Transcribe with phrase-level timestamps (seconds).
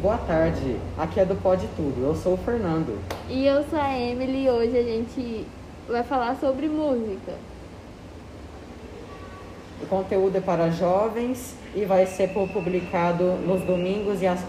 [0.00, 3.00] Boa tarde, aqui é do Pode Tudo, eu sou o Fernando.
[3.30, 5.46] E eu sou a Emily e hoje a gente
[5.88, 7.32] vai falar sobre música.
[9.82, 14.40] O conteúdo é para jovens e vai ser publicado nos domingos e às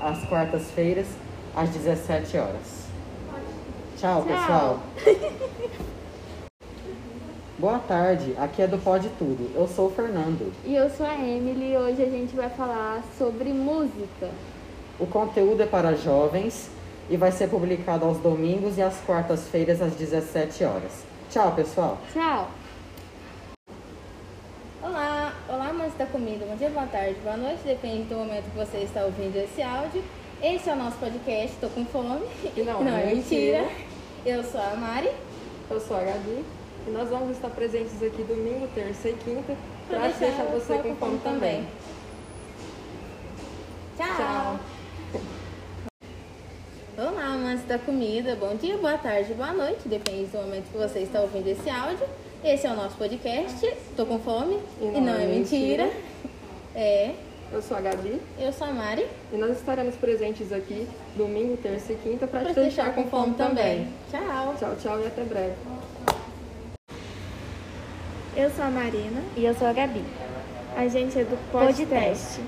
[0.00, 1.06] às quartas-feiras,
[1.54, 2.88] às 17 horas.
[3.98, 4.36] Tchau, Tchau.
[4.36, 4.80] pessoal.
[7.56, 10.52] Boa tarde, aqui é do Pode Tudo, eu sou o Fernando.
[10.64, 14.28] E eu sou a Emily e hoje a gente vai falar sobre música.
[14.98, 16.68] O conteúdo é para jovens
[17.08, 21.04] e vai ser publicado aos domingos e às quartas-feiras, às 17 horas.
[21.30, 21.98] Tchau, pessoal.
[22.12, 22.48] Tchau!
[24.82, 28.56] Olá, olá amantes da comida, bom dia, boa tarde, boa noite, depende do momento que
[28.56, 30.02] você está ouvindo esse áudio.
[30.42, 32.24] Esse é o nosso podcast, Tô Com Fome,
[32.56, 33.68] E não é mentira.
[34.24, 35.10] Eu sou a Mari,
[35.70, 36.44] Eu sou a Gabi
[36.86, 39.54] e nós vamos estar presentes aqui domingo, terça e quinta
[39.88, 41.66] Pra para deixar deixar você com fome fome também.
[43.96, 44.16] Tchau.
[44.16, 44.77] Tchau.
[46.98, 50.98] Olá, amantes da comida, bom dia, boa tarde, boa noite, depende do momento que você
[50.98, 52.04] está ouvindo esse áudio.
[52.42, 55.88] Esse é o nosso podcast, Tô Com Fome, E não é mentira.
[56.74, 57.12] É,
[57.52, 61.92] Eu sou a Gabi eu sou a Mari, e nós estaremos presentes aqui domingo, terça
[61.92, 63.86] e quinta para pra te te deixar com fome também.
[64.10, 64.54] Tchau.
[64.58, 65.54] Tchau, tchau e até breve.
[68.36, 70.02] Eu sou a Marina E eu sou a Gabi.
[70.76, 71.86] a gente é do Podcast.
[71.86, 72.40] Podcast.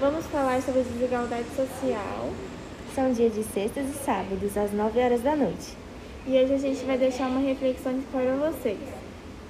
[0.00, 2.30] Vamos falar sobre desigualdade social
[2.94, 5.76] São dias de sextas e sábados, às 9 horas da noite.
[6.26, 8.78] e hoje a gente vai deixar uma reflexão para vocês.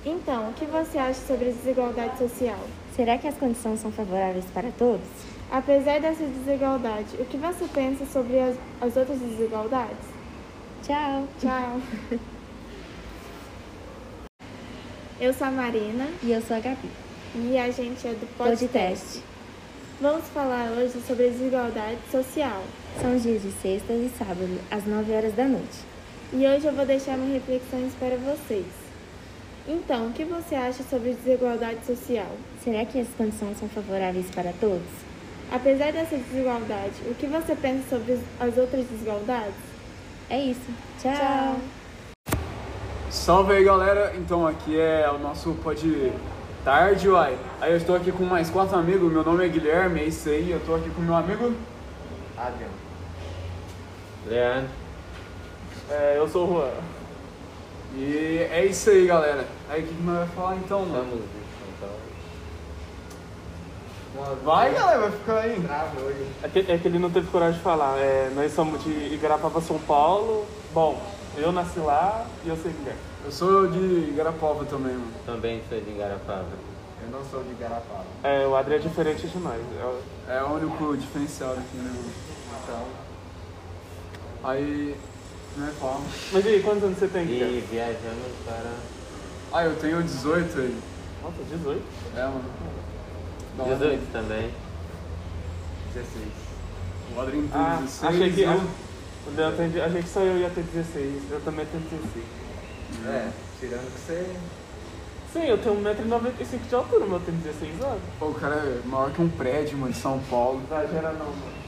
[0.05, 2.59] Então, o que você acha sobre a desigualdade social?
[2.95, 5.07] Será que as condições são favoráveis para todos?
[5.51, 10.07] Apesar dessa desigualdade, o que você pensa sobre as, as outras desigualdades?
[10.87, 11.25] Tchau!
[11.41, 11.81] Tchau!
[15.21, 16.89] Eu sou a Marina E eu sou a Gabi.
[17.35, 18.67] e a gente é do Podcast.
[18.69, 19.23] Podcast.
[20.01, 22.63] Vamos falar hoje sobre a desigualdade social.
[22.99, 25.79] São dias de sextas e sábados, às 9 horas da noite.
[26.33, 28.67] E hoje eu vou deixar minhas reflexões para vocês.
[29.69, 32.31] Então, o que você acha sobre desigualdade social?
[32.65, 34.89] Será que as condições são favoráveis para todos?
[35.53, 39.55] Apesar dessa desigualdade, o que você pensa sobre as outras desigualdades?
[40.29, 40.71] É isso.
[41.01, 41.13] Tchau!
[41.13, 41.57] Tchau.
[43.11, 46.13] Salve aí galera, então aqui é o nosso Pode
[46.65, 47.37] Tarde, uai.
[47.61, 50.51] Aí eu estou aqui com mais quatro amigos, meu nome é Guilherme, é isso aí,
[50.51, 51.55] eu estou aqui com meu amigo.
[52.37, 52.80] Adriano.
[54.31, 54.71] Leandro.
[55.91, 56.71] É, eu sou o Juan.
[57.97, 59.45] E é isso aí galera.
[59.69, 61.05] Aí o que, que nós vamos falar então, mano?
[61.05, 61.25] Vamos
[61.77, 61.91] então.
[64.45, 65.65] Vai galera, vai ficar aí.
[66.45, 67.99] É que, é que ele não teve coragem de falar.
[67.99, 70.47] É, nós somos de Igarapava, São Paulo.
[70.73, 71.01] Bom,
[71.37, 73.01] eu nasci lá e eu sei Guilherme.
[73.25, 73.79] Eu sou de
[74.11, 75.13] Igarapava também, mano.
[75.27, 76.47] Também sou de Igarapava.
[77.03, 78.05] Eu não sou de Igarapava.
[78.23, 79.61] É, o Adri é diferente de nós.
[79.81, 80.03] É o-
[80.33, 82.13] É o único diferencial aqui, né, mano?
[82.63, 83.10] Então.
[84.43, 84.97] Aí,
[85.57, 86.01] né, fala.
[86.33, 87.59] Mas e aí, quantos anos você tem, Guilherme?
[87.59, 88.73] E viajamos para.
[89.53, 90.81] Ah, eu tenho 18 aí.
[91.23, 91.83] Nossa, 18?
[92.17, 92.45] É, mano.
[93.57, 93.75] Da hora.
[93.77, 94.51] 18 também.
[95.95, 96.27] 16.
[97.17, 98.15] O Adriano tem Ah, 16.
[98.15, 98.51] achei que, eu...
[98.53, 101.23] o Leandro tem- achei que só eu ia ter 16.
[101.31, 102.25] Eu também tenho 16.
[103.07, 103.29] É,
[103.59, 104.27] tirando que você.
[105.33, 108.01] Sim, eu tenho 1,95m de altura, mas eu tenho 16 anos.
[108.19, 110.61] Pô, o cara é maior que um prédio, mano, de São Paulo.
[110.71, 111.60] Não exagera não, mano.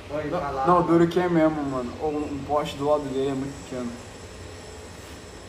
[0.67, 1.93] Não, não, duro que é mesmo, mano.
[2.01, 3.91] Ou um poste do lado dele é muito pequeno.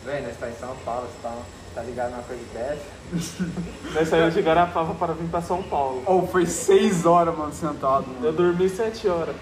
[0.06, 1.36] Véi, nós tá em São Paulo, você tá,
[1.76, 2.82] tá ligado numa coisa dessa?
[3.94, 6.04] Nós saímos de Igarapava para vir para São Paulo.
[6.06, 8.34] Ou foi 6 horas, mano, sentado, Eu mano.
[8.34, 9.36] dormi 7 horas.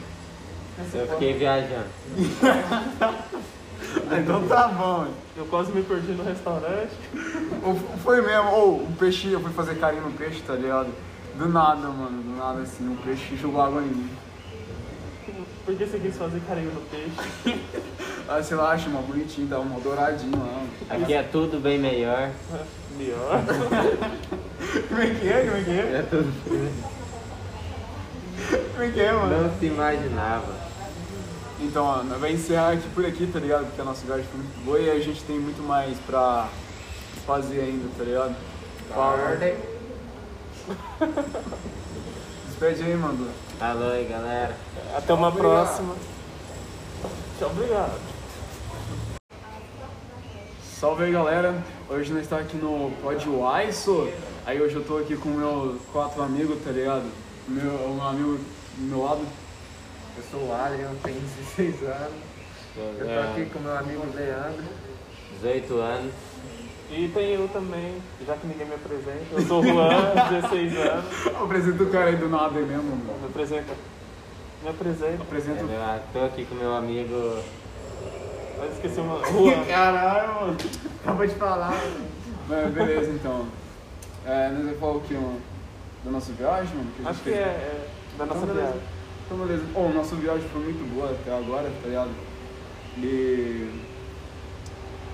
[0.94, 1.88] Eu fiquei viajando.
[4.12, 5.14] Então tá bom, mano.
[5.36, 6.92] Eu quase me perdi no restaurante.
[7.64, 10.90] Ou Foi mesmo, ou o peixe, eu fui fazer carinho no peixe, tá ligado?
[11.36, 14.10] Do nada, mano, do nada assim, o peixe jogou água em mim.
[15.72, 17.16] Por que você quis fazer carinho no peixe?
[18.28, 20.66] Aí sei lá, achei mó bonitinho, tava mó douradinho lá.
[20.90, 22.30] Aqui é tudo bem melhor.
[22.98, 23.40] Melhor.
[24.90, 25.46] Como é que é?
[25.46, 25.96] Como é que é?
[25.98, 26.30] É tudo.
[28.74, 29.44] Como é que é, mano?
[29.44, 30.54] Não se imaginava.
[31.62, 33.66] Então, ó, nós vamos encerrar aqui por aqui, tá ligado?
[33.68, 36.50] Porque a nossa viagem foi muito boa e a gente tem muito mais pra
[37.26, 38.36] fazer ainda, tá ligado?
[38.94, 39.40] Fala.
[42.50, 43.30] Despede aí, mano.
[43.62, 44.58] Alô aí, galera.
[44.96, 45.52] Até uma Obrigado.
[45.52, 45.96] próxima.
[47.38, 48.02] Tchau, obrigado.
[50.80, 51.64] Salve aí, galera.
[51.88, 54.10] Hoje nós estamos aqui no Pod Waiso.
[54.48, 57.06] Aí hoje eu tô aqui com meus quatro amigos, tá ligado?
[57.48, 58.40] Meu, um amigo
[58.78, 59.22] do meu lado.
[60.18, 61.20] Eu sou o Adrian, tenho
[61.56, 62.14] 16 anos.
[62.76, 64.64] Eu tô aqui com meu amigo Leandro.
[65.40, 66.14] 18 anos.
[66.92, 67.96] E tem eu também,
[68.28, 69.26] já que ninguém me apresenta.
[69.32, 69.90] Eu sou o Juan,
[70.42, 71.06] 16 anos.
[71.42, 73.20] Apresenta o cara aí do nada aí mesmo, mano.
[73.22, 73.74] Me apresenta.
[74.62, 75.24] Me apresenta.
[75.24, 75.62] Apresenta.
[75.64, 77.14] Eu tô aqui com meu amigo.
[77.16, 79.54] Eu esqueci uma rua.
[79.66, 80.58] Caralho, mano.
[81.02, 81.74] Acabou de falar.
[82.50, 83.46] Mas beleza, então.
[84.26, 85.42] É, nós vamos falar o que, mano?
[86.04, 86.92] Da nossa viagem, mano?
[87.06, 87.48] a Acho gente que fez?
[87.48, 87.88] é, é
[88.18, 88.72] da nossa então, beleza.
[88.74, 88.88] viagem.
[89.26, 89.64] Então, beleza.
[89.74, 92.10] Bom, nossa viagem foi muito boa até agora, tá ligado?
[92.98, 93.70] E.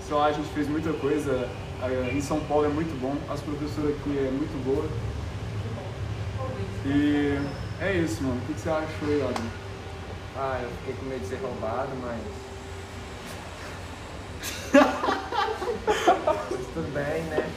[0.07, 1.47] Sei lá, a gente fez muita coisa.
[1.83, 4.87] Eh, Em São Paulo é muito bom, as professoras aqui é muito boa.
[6.85, 7.37] E
[7.81, 8.39] é isso, mano.
[8.41, 9.43] O que que você achou aí, Adam?
[10.35, 12.19] Ah, eu fiquei com medo de ser roubado, mas.
[16.23, 17.49] mas tudo bem, né?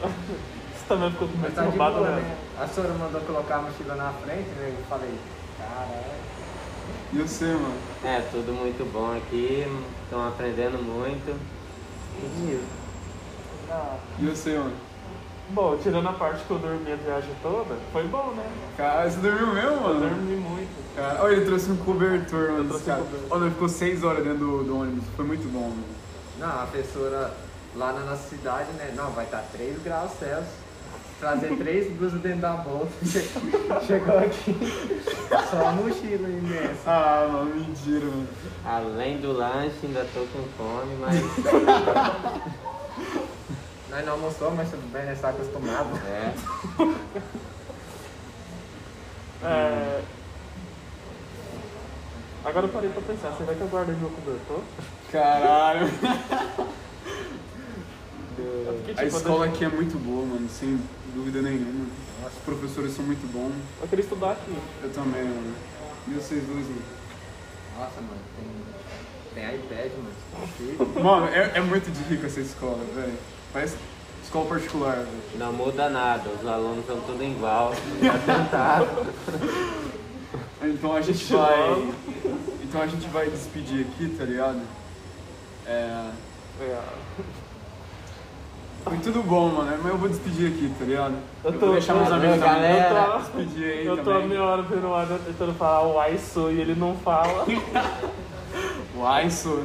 [0.00, 2.22] Você também ficou com medo de tá ser de roubado, boa, né?
[2.22, 2.36] né?
[2.58, 4.74] A senhora mandou colocar a mochila na frente, né?
[4.78, 5.14] Eu falei,
[5.58, 6.16] caralho.
[7.12, 7.78] E você, mano?
[8.04, 9.66] É, tudo muito bom aqui,
[10.04, 11.38] estão aprendendo muito.
[12.18, 12.60] E
[13.66, 14.22] isso.
[14.22, 14.72] E você, mano?
[15.50, 18.44] Bom, tirando a parte que eu dormi a viagem toda, foi bom, né?
[18.76, 20.00] Cara, você dormiu mesmo, Eu mano?
[20.00, 20.96] dormi muito.
[20.96, 22.68] Cara, olha, ele trouxe um cobertor, mano.
[22.68, 23.00] trouxe cara.
[23.00, 23.28] um cobertor.
[23.30, 25.04] Olha, ele ficou seis horas dentro do, do ônibus.
[25.14, 25.84] Foi muito bom, mano.
[26.38, 27.32] Não, a professora
[27.76, 28.92] lá na nossa cidade, né?
[28.96, 30.48] Não, vai estar 3 graus Celsius.
[31.20, 32.90] Trazer três blusas dentro da bolsa.
[33.86, 34.54] Chegou aqui.
[35.50, 36.74] Só a mochila imensa.
[36.86, 38.28] Ah, mano, mentira, mano.
[38.64, 41.22] Além do lanche, ainda tô com fome, mas.
[43.96, 45.88] Nós não almoçou, mas tudo bem, nós tá acostumado.
[46.06, 46.34] É.
[49.42, 50.02] É...
[52.44, 54.60] Agora eu parei pra pensar, será que eu guardei meu cobertor?
[55.10, 55.88] Caralho.
[58.36, 60.78] Fiquei, A tipo, escola eu aqui é muito boa, mano, sem
[61.14, 61.86] dúvida nenhuma.
[62.26, 63.54] Os professores são muito bons.
[63.80, 64.54] Eu queria estudar aqui.
[64.82, 65.54] Eu também, mano.
[66.08, 66.82] E vocês dois, mano?
[67.78, 68.20] Nossa, mano,
[69.34, 71.02] tem, tem iPad, mano.
[71.02, 73.35] Mano, é, é muito de rico essa escola, velho.
[73.56, 73.74] Parece
[74.22, 75.08] escola particular, velho.
[75.38, 77.72] Não muda nada, os alunos estão tudo igual.
[77.72, 79.06] Atentado.
[80.62, 81.92] Então a gente vai.
[82.64, 84.60] Então a gente vai despedir aqui, tá ligado?
[85.66, 86.10] É.
[86.60, 86.80] É.
[88.84, 91.14] Foi tudo bom, mano, mas eu vou despedir aqui, tá ligado?
[91.44, 92.52] Eu vou tô- deixar meus amigos também.
[92.52, 92.94] galera.
[92.98, 96.02] Eu tô despedir aí Eu tô a meia hora vendo o Adam tentando falar o
[96.12, 97.46] I sou e ele não fala.
[98.96, 99.62] Uai, sou.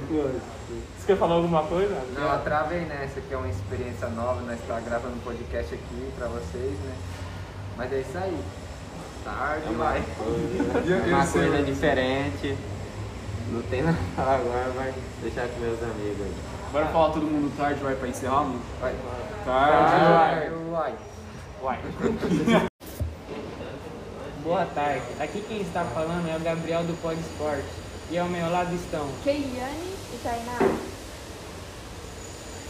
[1.11, 2.01] Você falar alguma coisa?
[2.17, 6.09] Não, eu travei nessa, que é uma experiência nova, nós tá gravando um podcast aqui
[6.17, 6.95] pra vocês, né?
[7.75, 8.39] Mas é isso aí.
[9.25, 10.01] Tarde, É uma vai.
[10.17, 12.57] coisa, uma coisa diferente.
[13.49, 16.33] Não tem nada pra falar agora, mas deixar com meus amigos aí.
[16.71, 18.61] Bora falar todo mundo tarde, vai pra encerrar, mano?
[18.79, 18.95] Vai.
[19.43, 20.55] Tarde.
[20.71, 20.95] Uai.
[21.61, 21.79] Uai.
[24.45, 25.01] Boa tarde.
[25.19, 27.65] Aqui quem está falando é o Gabriel do Pod Esporte.
[28.09, 30.90] E ao meu lado estão Keiane e Tainá.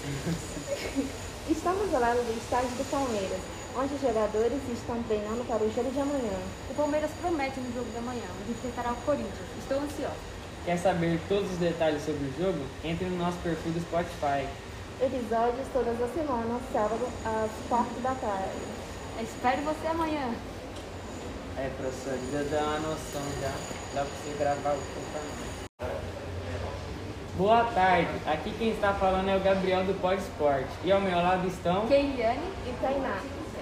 [1.49, 3.39] Estamos ao lado do estádio do Palmeiras,
[3.77, 6.39] onde os jogadores estão treinando para o jogo de amanhã.
[6.69, 9.49] O Palmeiras promete no jogo da manhã, de enfrentará o Corinthians.
[9.59, 10.15] Estou ansiosa.
[10.65, 12.65] Quer saber todos os detalhes sobre o jogo?
[12.83, 14.47] Entre no nosso perfil do Spotify.
[15.01, 18.61] Episódios todas as semanas, sábado, às 4 da tarde.
[19.21, 20.33] Espero você amanhã.
[21.57, 23.53] É, professor, já dá uma noção já.
[23.93, 25.70] Dá pra você gravar o programa.
[27.41, 28.07] Boa tarde.
[28.27, 30.69] Aqui quem está falando é o Gabriel do Pod Esporte.
[30.85, 31.87] E ao meu lado estão.
[31.87, 33.17] Keiliane E Tainá.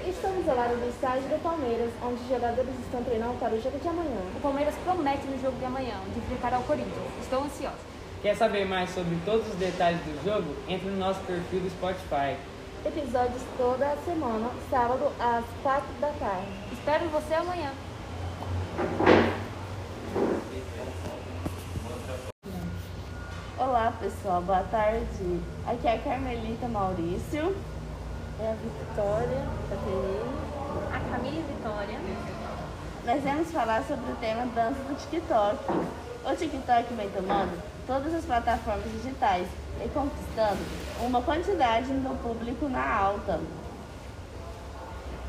[0.06, 3.80] Estamos ao lado do estádio do Palmeiras, onde os jogadores estão treinando para o jogo
[3.80, 4.20] de amanhã.
[4.36, 7.08] O Palmeiras promete no jogo de amanhã, de enfrentará o Corinthians.
[7.22, 7.78] Estou ansiosa.
[8.22, 10.54] Quer saber mais sobre todos os detalhes do jogo?
[10.68, 12.36] Entre no nosso perfil do Spotify.
[12.84, 16.48] Episódios toda semana, sábado, às 4 da tarde.
[16.74, 17.72] Espero você amanhã.
[23.70, 25.40] Olá pessoal, boa tarde.
[25.68, 27.56] Aqui é a Carmelita Maurício.
[28.40, 30.34] É a Vitória Caterine.
[30.92, 32.00] A Camila Vitória.
[33.06, 35.72] Nós vamos falar sobre o tema dança do TikTok.
[36.26, 39.48] O TikTok vem tomando todas as plataformas digitais
[39.86, 40.64] e conquistando
[41.02, 43.40] uma quantidade do público na alta.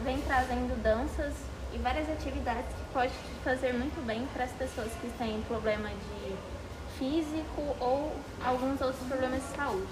[0.03, 1.35] vem trazendo danças
[1.75, 3.13] e várias atividades que pode
[3.45, 6.35] fazer muito bem para as pessoas que têm problema de
[7.01, 8.13] físico ou
[8.45, 9.89] alguns outros problemas de saúde.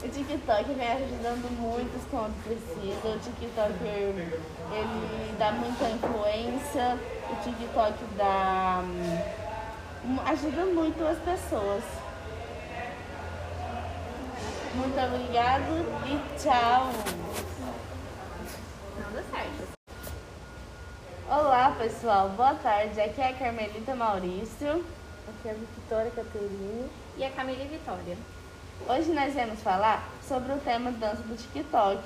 [0.00, 3.08] O TikTok vem ajudando muitos quando precisa.
[3.08, 6.96] O TikTok ele dá muita influência.
[7.28, 11.82] O TikTok dá hum, ajuda muito as pessoas.
[14.76, 16.92] Muito obrigado e tchau.
[18.96, 19.78] Não dá certo.
[21.40, 23.00] Olá pessoal, boa tarde.
[23.00, 24.84] Aqui é a Carmelita Maurício.
[25.28, 26.90] Aqui é a Vitória Caterine.
[27.16, 28.16] E a Camila Vitória.
[28.88, 32.02] Hoje nós vamos falar sobre o tema dança do TikTok.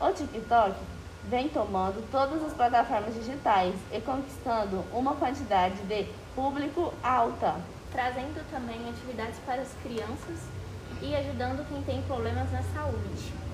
[0.00, 0.76] O TikTok
[1.24, 6.06] vem tomando todas as plataformas digitais e conquistando uma quantidade de
[6.36, 7.56] público alta.
[7.90, 10.38] Trazendo também atividades para as crianças
[11.02, 13.47] e ajudando quem tem problemas na saúde.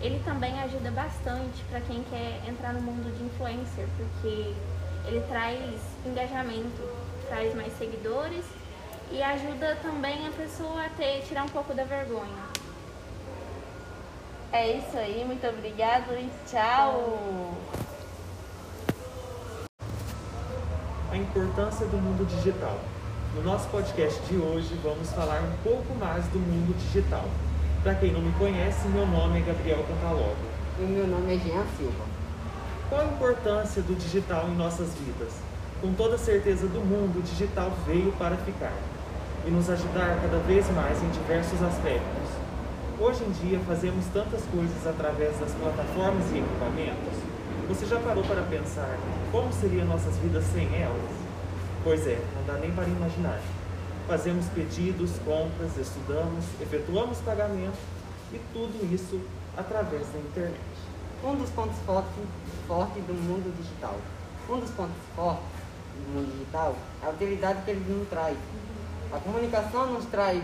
[0.00, 4.54] Ele também ajuda bastante para quem quer entrar no mundo de influencer, porque
[5.06, 6.88] ele traz engajamento,
[7.26, 8.44] traz mais seguidores
[9.10, 12.44] e ajuda também a pessoa a ter, tirar um pouco da vergonha.
[14.52, 17.54] É isso aí, muito obrigado e tchau!
[21.10, 22.78] A importância do mundo digital.
[23.34, 27.24] No nosso podcast de hoje, vamos falar um pouco mais do mundo digital.
[27.82, 30.36] Para quem não me conhece, meu nome é Gabriel Cantalogo.
[30.80, 32.04] E meu nome é Jean Silva.
[32.88, 35.32] Qual a importância do digital em nossas vidas?
[35.80, 38.72] Com toda certeza do mundo, o digital veio para ficar
[39.46, 42.28] e nos ajudar cada vez mais em diversos aspectos.
[42.98, 47.14] Hoje em dia fazemos tantas coisas através das plataformas e equipamentos.
[47.68, 48.98] Você já parou para pensar
[49.30, 51.12] como seriam nossas vidas sem elas?
[51.84, 53.40] Pois é, não dá nem para imaginar.
[54.08, 57.78] Fazemos pedidos, compras, estudamos, efetuamos pagamentos
[58.32, 59.20] e tudo isso
[59.54, 60.58] através da internet.
[61.22, 62.14] Um dos pontos fortes,
[62.66, 63.96] fortes do mundo digital.
[64.48, 65.44] Um dos pontos fortes
[65.94, 68.38] do mundo digital é a utilidade que ele nos traz.
[69.12, 70.42] A comunicação nos traz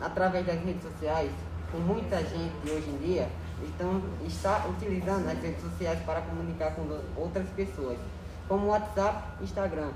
[0.00, 1.32] através das redes sociais,
[1.72, 3.28] com muita gente hoje em dia
[3.64, 7.98] estão, está utilizando as redes sociais para comunicar com outras pessoas,
[8.46, 9.90] como WhatsApp e Instagram.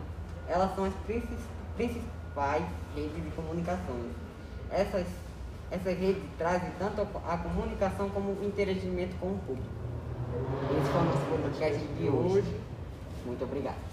[0.48, 2.19] Elas são as principais
[2.94, 4.12] redes de comunicações.
[4.70, 5.06] Essas,
[5.70, 9.68] essas redes trazem tanto a comunicação como o interagimento com o público.
[10.78, 12.60] Esse foi o nosso podcast de hoje.
[13.26, 13.90] Muito obrigado.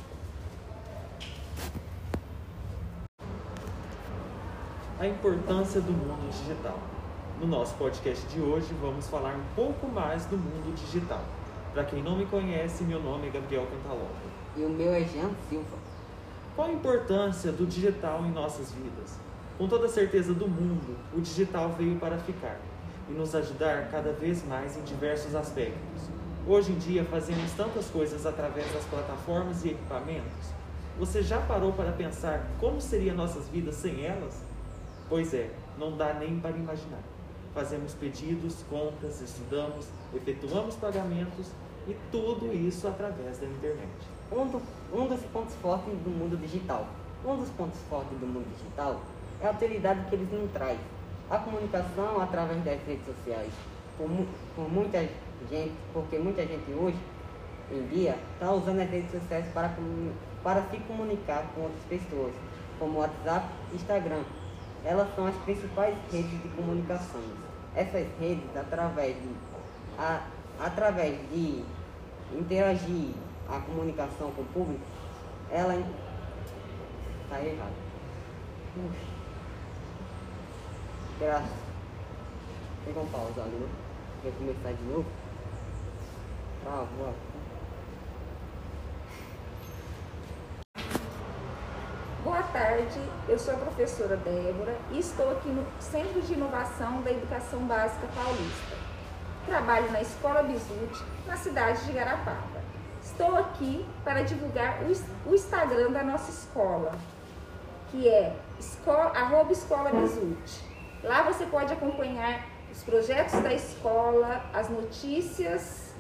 [4.99, 6.79] A importância do mundo digital.
[7.39, 11.21] No nosso podcast de hoje, vamos falar um pouco mais do mundo digital.
[11.71, 14.09] Para quem não me conhece, meu nome é Gabriel Cantaloto.
[14.55, 15.86] E o meu é Jean Silva.
[16.57, 19.19] Qual a importância do digital em nossas vidas?
[19.59, 22.59] Com toda certeza do mundo, o digital veio para ficar
[23.07, 26.09] e nos ajudar cada vez mais em diversos aspectos.
[26.47, 30.47] Hoje em dia fazemos tantas coisas através das plataformas e equipamentos.
[30.97, 34.41] Você já parou para pensar como seriam nossas vidas sem elas?
[35.07, 37.03] Pois é, não dá nem para imaginar.
[37.53, 41.51] Fazemos pedidos, compras, estudamos, efetuamos pagamentos
[41.87, 44.16] e tudo isso através da internet.
[44.31, 44.61] Um, do,
[44.93, 46.85] um dos pontos fortes do mundo digital.
[47.25, 48.99] Um dos pontos fortes do mundo digital
[49.41, 50.77] é a utilidade que eles nos traz.
[51.29, 53.51] A comunicação através das redes sociais.
[53.97, 54.09] Por,
[54.55, 54.99] por muita
[55.49, 56.97] gente, porque muita gente hoje
[57.71, 59.73] em dia está usando as redes sociais para,
[60.43, 62.33] para se comunicar com outras pessoas,
[62.79, 64.23] como WhatsApp e Instagram.
[64.83, 67.21] Elas são as principais redes de comunicação.
[67.75, 69.29] Essas redes, através de,
[69.97, 70.21] a,
[70.59, 71.63] através de
[72.37, 73.13] interagir
[73.49, 74.85] a comunicação com o público,
[75.49, 75.75] ela
[77.23, 77.71] está errada.
[81.19, 81.49] Graças.
[82.85, 83.69] Pega um pausa ali, né?
[84.21, 85.05] Quer começar de novo?
[86.63, 87.37] Travou aqui.
[92.23, 92.99] Boa tarde,
[93.29, 98.07] eu sou a professora Débora e estou aqui no Centro de Inovação da Educação Básica
[98.13, 98.75] Paulista.
[99.45, 102.56] Trabalho na Escola Bisute, na cidade de Garapava.
[103.19, 104.79] Estou aqui para divulgar
[105.25, 106.91] o Instagram da nossa escola,
[107.89, 109.11] que é escola,
[109.49, 110.63] Escola Bisute.
[111.03, 115.95] Lá você pode acompanhar os projetos da escola, as notícias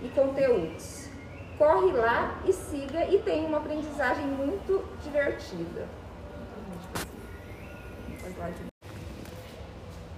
[0.00, 1.08] e conteúdos
[1.58, 5.88] corre lá e siga e tem uma aprendizagem muito divertida.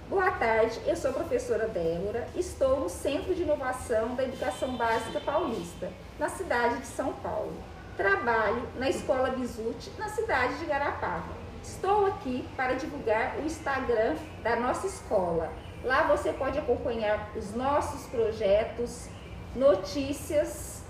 [0.07, 5.19] Boa tarde, eu sou a professora Débora, estou no Centro de Inovação da Educação Básica
[5.19, 7.55] Paulista, na cidade de São Paulo.
[7.97, 11.33] Trabalho na Escola Bisute, na cidade de Garapava.
[11.63, 15.51] Estou aqui para divulgar o Instagram da nossa escola.
[15.83, 19.09] Lá você pode acompanhar os nossos projetos,
[19.55, 20.83] notícias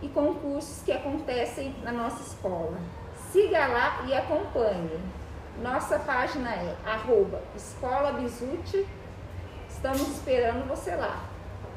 [0.00, 2.78] e concursos que acontecem na nossa escola.
[3.32, 5.19] Siga lá e acompanhe.
[5.58, 8.86] Nossa página é arroba Escola Bisute.
[9.68, 11.22] Estamos esperando você lá.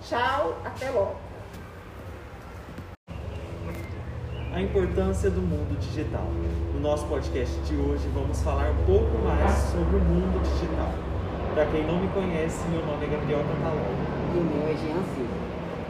[0.02, 1.18] Tchau, até logo.
[4.54, 6.28] A importância do mundo digital.
[6.74, 10.94] No nosso podcast de hoje vamos falar um pouco mais sobre o mundo digital.
[11.54, 13.94] Para quem não me conhece, meu nome é Gabriel Catalogo.
[14.34, 15.44] E o meu é Jean Silva.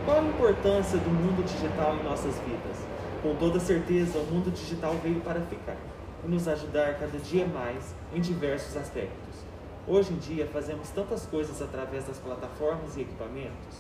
[0.04, 2.88] Qual a importância do mundo digital em nossas vidas?
[3.22, 5.76] Com toda certeza, o mundo digital veio para ficar
[6.24, 9.44] e nos ajudar cada dia mais em diversos aspectos.
[9.88, 13.78] Hoje em dia, fazemos tantas coisas através das plataformas e equipamentos.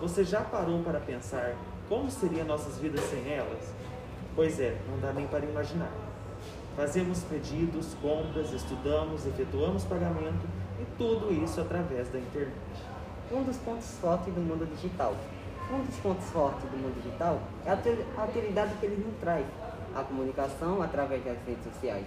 [0.00, 1.54] Você já parou para pensar
[1.88, 3.72] como seriam nossas vidas sem elas?
[4.36, 5.90] Pois é, não dá nem para imaginar.
[6.76, 10.46] Fazemos pedidos, compras, estudamos, efetuamos pagamento
[10.80, 12.52] e tudo isso através da internet.
[13.32, 15.14] Um dos pontos fortes do mundo digital.
[15.72, 19.16] Um dos pontos fortes do mundo digital é a util- a utilidade que ele nos
[19.20, 19.46] traz,
[19.94, 22.04] a comunicação através das redes sociais.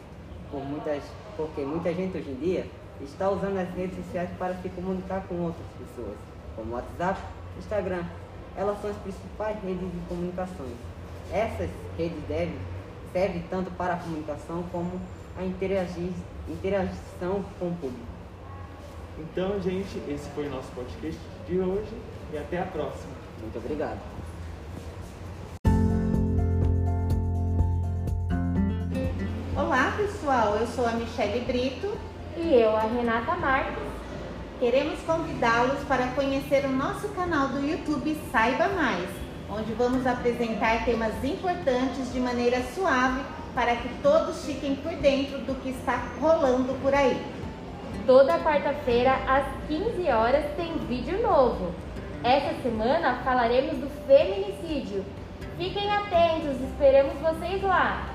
[0.51, 1.03] Por muitas,
[1.35, 2.67] porque muita gente hoje em dia
[3.01, 6.15] está usando as redes sociais para se comunicar com outras pessoas,
[6.55, 7.19] como WhatsApp,
[7.57, 8.03] Instagram.
[8.55, 10.75] Elas são as principais redes de comunicações.
[11.31, 12.57] Essas redes devem
[13.13, 14.99] servem tanto para a comunicação como
[15.37, 16.11] a interagir,
[16.49, 18.13] interação com o público.
[19.19, 21.93] Então, gente, esse foi o nosso podcast de hoje
[22.33, 23.13] e até a próxima.
[23.39, 24.12] Muito obrigado.
[29.73, 31.97] Olá pessoal, eu sou a Michele Brito
[32.37, 33.73] E eu, a Renata Marques.
[34.59, 39.09] Queremos convidá-los para conhecer o nosso canal do YouTube Saiba Mais,
[39.49, 43.21] onde vamos apresentar temas importantes de maneira suave
[43.55, 47.19] para que todos fiquem por dentro do que está rolando por aí.
[48.05, 51.73] Toda quarta-feira, às 15 horas, tem vídeo novo.
[52.23, 55.03] Essa semana falaremos do feminicídio.
[55.57, 58.12] Fiquem atentos, esperamos vocês lá.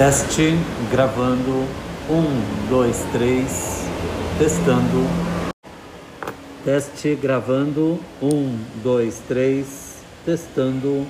[0.00, 0.54] Teste
[0.90, 1.66] gravando.
[2.08, 3.84] Um, dois, três.
[4.38, 5.06] Testando.
[6.64, 8.00] Teste gravando.
[8.22, 10.02] Um, dois, três.
[10.24, 11.06] Testando.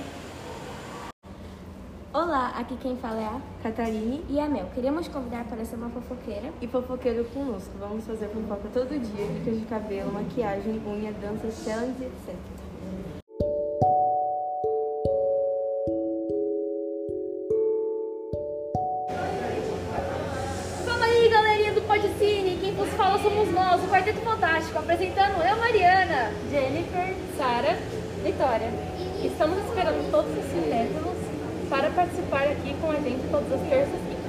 [2.13, 4.69] Olá, aqui quem fala é a Catarine e a Mel.
[4.75, 6.51] Queremos convidar para ser uma fofoqueira.
[6.61, 7.71] E fofoqueiro conosco.
[7.79, 12.60] Vamos fazer fofoca todo dia, dicas de cabelo, maquiagem, unha, danças, challenge, etc.
[22.97, 27.77] Fala somos nós, o Quarteto Fantástico, apresentando eu, Mariana, Jennifer, Sara,
[28.23, 28.69] Vitória.
[29.23, 31.15] Estamos esperando todos os cinéfilos
[31.69, 34.20] para participar aqui com a gente todas as terças e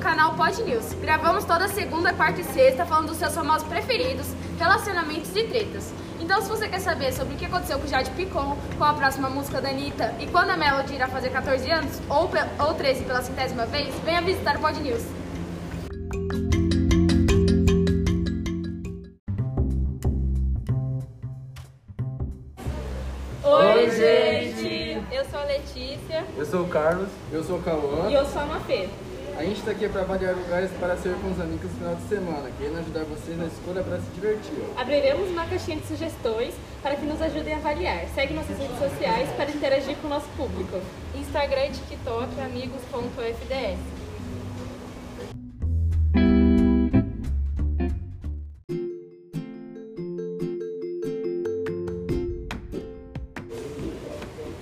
[0.00, 0.94] canal Pod News.
[0.94, 4.26] Gravamos toda segunda, quarta e sexta falando dos seus famosos preferidos,
[4.58, 5.92] relacionamentos e tretas.
[6.18, 8.94] Então, se você quer saber sobre o que aconteceu com o Jade Picon, qual a
[8.94, 13.04] próxima música da Anitta e quando a Melody irá fazer 14 anos, ou, ou 13
[13.04, 15.02] pela centésima vez, venha visitar o Pod News.
[23.44, 25.02] Oi, gente!
[25.12, 26.24] Eu sou a Letícia.
[26.36, 27.08] Eu sou o Carlos.
[27.32, 28.08] Eu sou o Cauã.
[28.08, 28.88] E eu sou a Mafê.
[29.40, 32.02] A gente está aqui para avaliar lugares para ser com os amigos no final de
[32.02, 34.52] semana, querendo ajudar vocês na escolha para se divertir.
[34.76, 38.04] Abriremos uma caixinha de sugestões para que nos ajudem a avaliar.
[38.14, 40.78] Segue nossas redes sociais para interagir com o nosso público.
[41.14, 43.78] Instagram e TikTok, amigos.fds.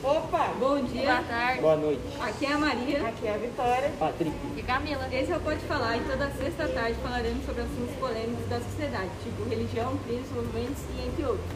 [0.04, 0.52] Opa!
[0.58, 1.02] Bom dia.
[1.02, 1.60] Boa tarde.
[1.60, 2.02] Boa noite.
[2.20, 3.08] Aqui é a Maria.
[3.08, 3.92] Aqui é a Vitória.
[3.98, 4.57] Patrick.
[4.68, 5.08] Camila.
[5.10, 9.08] Esse é o Pode Falar e toda sexta tarde falaremos sobre assuntos polêmicos da sociedade,
[9.24, 11.48] tipo religião, crimes, movimentos e entre outros.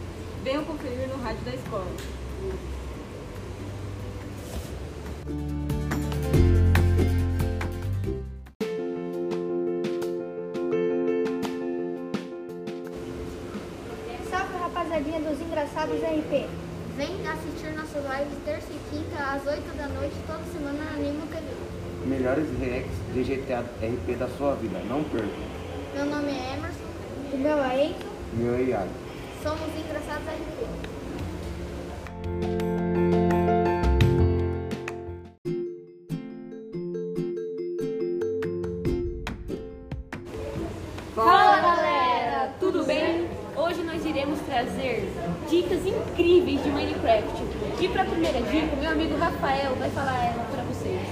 [0.42, 1.87] Venham conferir no rádio da escola.
[14.31, 16.48] Salve rapaziadinha dos engraçados RP.
[16.96, 21.27] Vem assistir nossas lives terça e quinta às 8 da noite, toda semana na Animo
[21.27, 21.72] TV.
[22.07, 25.27] Melhores reacts de GTA RP da sua vida, não perca.
[25.94, 26.79] Meu nome é Emerson.
[27.33, 28.07] O meu é Eito.
[28.33, 28.88] Meu é Iago.
[29.42, 30.92] Somos engraçados RP.
[41.14, 43.29] Fala galera, tudo bem?
[43.55, 45.07] Hoje nós iremos trazer
[45.51, 47.42] dicas incríveis de Minecraft.
[47.79, 51.03] E para a primeira dica, meu amigo Rafael vai falar ela para vocês.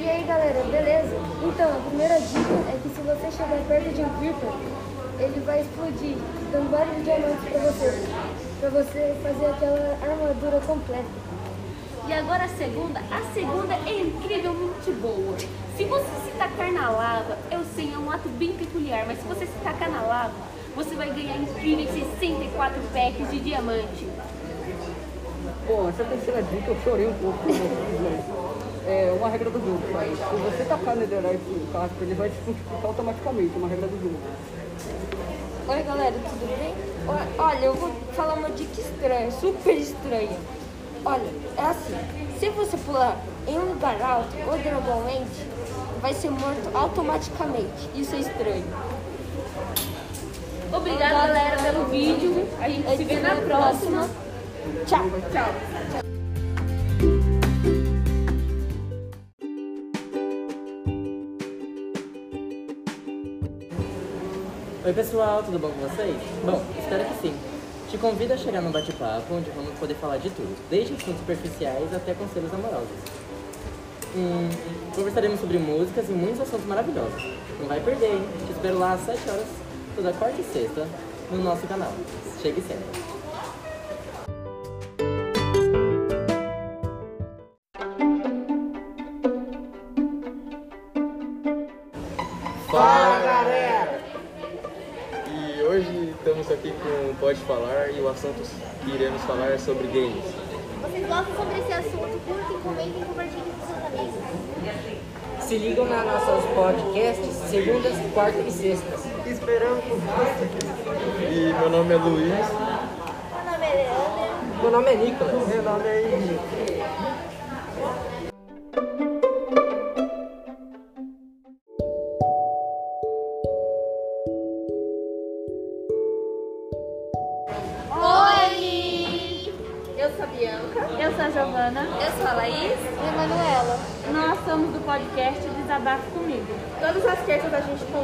[0.00, 1.27] E aí galera, beleza?
[1.40, 4.50] Então, a primeira dica é que se você chegar perto de um Creeper,
[5.20, 6.16] ele vai explodir,
[6.50, 8.08] dando vários diamantes pra você.
[8.60, 11.28] Pra você fazer aquela armadura completa.
[12.08, 15.36] E agora a segunda, a segunda é incrivelmente boa.
[15.76, 19.28] Se você se tacar na lava, eu sei, é um ato bem peculiar, mas se
[19.28, 20.32] você se tacar na lava,
[20.74, 24.08] você vai ganhar incríveis 64 packs de diamante.
[25.66, 27.44] Bom, essa terceira dica eu chorei um pouco.
[28.88, 30.16] É uma regra do jogo, sabe?
[30.16, 34.02] Se você tacar Netherite no Casper, ele vai te frutificar automaticamente, é uma regra do
[34.02, 34.16] jogo.
[35.68, 36.74] Oi galera, tudo bem?
[37.36, 40.38] Olha, eu vou falar uma dica estranha, super estranha.
[41.04, 41.98] Olha, é assim,
[42.40, 45.46] se você pular em um lugar alto ou normalmente,
[46.00, 47.90] vai ser morto automaticamente.
[47.94, 48.64] Isso é estranho.
[50.72, 52.48] Obrigada, galera, pelo vídeo.
[52.58, 54.08] A gente se vê na próxima.
[54.86, 55.04] Tchau.
[55.30, 56.17] Tchau.
[64.88, 66.16] Oi pessoal, tudo bom com vocês?
[66.46, 67.34] Bom, espero que sim.
[67.90, 71.94] Te convido a chegar num bate-papo onde vamos poder falar de tudo, desde assuntos superficiais
[71.94, 72.88] até conselhos amorosos.
[74.16, 74.48] Hum,
[74.94, 77.22] conversaremos sobre músicas e muitos assuntos maravilhosos.
[77.60, 78.28] Não vai perder, hein?
[78.46, 79.46] Te espero lá às 7 horas,
[79.94, 80.88] toda quarta e sexta,
[81.30, 81.92] no nosso canal.
[82.40, 83.17] Chegue sempre.
[97.28, 98.40] Pode Falar e o assunto
[98.82, 100.24] que iremos falar é sobre games.
[100.80, 102.18] Vocês gostam sobre esse assunto?
[102.26, 105.46] Curtem, comentem e compartilhem com seus amigos.
[105.46, 109.04] Se ligam nas nossas podcasts segundas, quartas e sextas.
[109.26, 110.48] Esperamos por você.
[111.30, 112.32] E meu nome é Luiz.
[112.32, 114.62] Meu nome é Leandro.
[114.62, 115.48] Meu nome é Nicolas.
[115.48, 116.77] Meu nome é Henrique.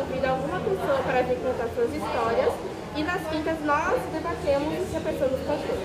[0.04, 2.52] Convida alguma pessoa para vir contar suas histórias
[2.96, 5.78] e nas quintas nós debatemos se a pessoa nos contou.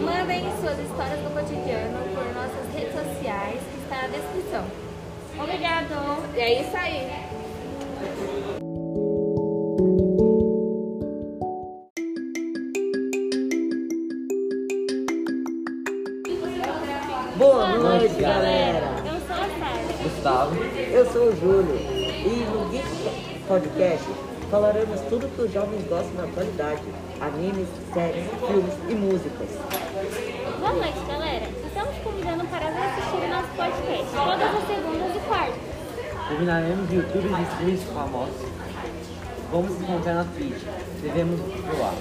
[0.00, 4.64] Mandem suas histórias do cotidiano por nossas redes sociais, que está na descrição.
[5.38, 6.36] Obrigado!
[6.36, 8.57] E é isso aí!
[23.48, 24.04] Podcast
[24.50, 26.82] falaremos tudo que os jovens gostam na atualidade.
[27.18, 29.48] Animes, séries, filmes e músicas.
[30.58, 31.48] Boa noite, galera.
[31.66, 36.28] Estamos convidando para vir assistir o nosso podcast todas as segundas e quartas.
[36.28, 38.48] Combinaremos youtubers e streamers famosos.
[39.50, 40.62] Vamos encontrar na Twitch.
[41.00, 41.94] Devemos voar.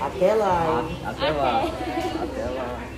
[0.00, 0.98] Até lá, hein?
[1.04, 1.64] Até lá.
[1.64, 2.95] Até lá.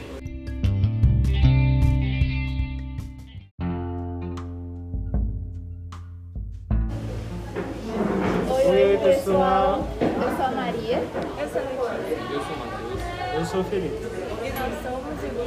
[13.49, 13.97] Sou o Felipe.
[13.97, 15.41] E nós somos o.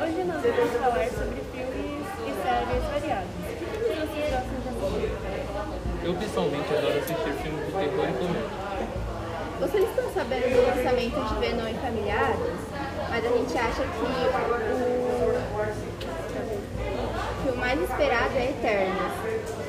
[0.00, 3.28] Hoje nós vamos falar sobre filmes e séries variados.
[3.44, 5.12] Que filmes vocês gostam de assistir?
[6.02, 8.48] Eu pessoalmente adoro assistir filmes de terror e comédia.
[9.60, 12.56] Vocês estão sabendo do lançamento de Venom e Familiares?
[13.10, 14.08] Mas a gente acha que o,
[17.42, 19.12] que o mais esperado é Eternos,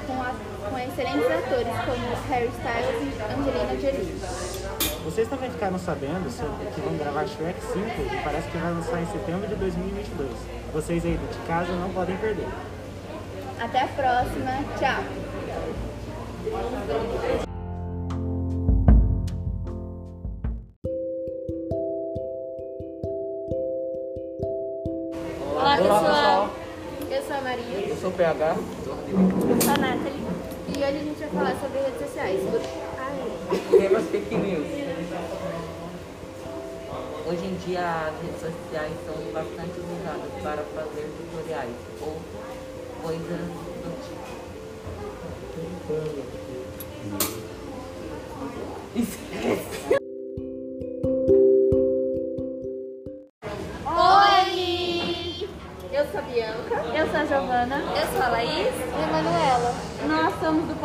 [0.08, 0.34] com, a,
[0.70, 4.55] com excelentes atores como Harry Styles e Angelina Jolie.
[5.06, 9.00] Vocês também ficaram sabendo sobre que vão gravar Shrek 5 e parece que vai lançar
[9.00, 10.32] em setembro de 2022.
[10.74, 12.48] Vocês aí de casa não podem perder.
[13.60, 15.04] Até a próxima, tchau!
[25.54, 26.50] Olá, pessoal.
[27.12, 27.88] Eu sou a Maria.
[27.88, 28.56] Eu sou o PH.
[28.56, 30.26] Eu sou a Nathalie.
[30.68, 32.42] E hoje a gente vai falar sobre redes sociais.
[32.98, 33.80] Ai.
[33.80, 34.85] Temos fake news.
[37.28, 42.22] Hoje em dia as redes sociais são bastante usadas para fazer tutoriais ou
[43.02, 43.48] coisas
[43.82, 44.46] do tipo.
[48.96, 50.05] Esquece.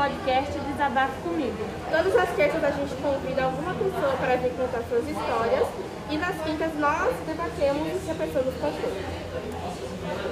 [0.01, 1.63] Podcast Desabafo Comigo.
[1.91, 5.69] Todas as terças a gente convida alguma pessoa para vir contar suas histórias
[6.09, 8.93] e nas quintas nós debatemos se a pessoa nos contou.